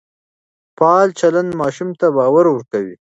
[0.77, 2.95] فعال چلند ماشوم ته باور ورکوي.